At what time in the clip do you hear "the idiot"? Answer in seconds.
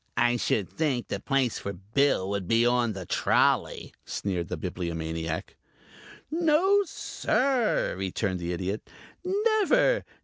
8.39-8.89